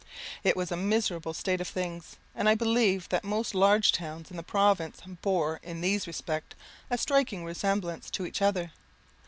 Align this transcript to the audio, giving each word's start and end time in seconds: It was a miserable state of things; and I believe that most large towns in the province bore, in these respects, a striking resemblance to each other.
It 0.43 0.57
was 0.57 0.71
a 0.71 0.75
miserable 0.75 1.31
state 1.31 1.61
of 1.61 1.67
things; 1.67 2.15
and 2.33 2.49
I 2.49 2.55
believe 2.55 3.07
that 3.09 3.23
most 3.23 3.53
large 3.53 3.91
towns 3.91 4.31
in 4.31 4.37
the 4.37 4.41
province 4.41 4.99
bore, 5.21 5.59
in 5.61 5.81
these 5.81 6.07
respects, 6.07 6.55
a 6.89 6.97
striking 6.97 7.43
resemblance 7.45 8.09
to 8.09 8.25
each 8.25 8.41
other. 8.41 8.71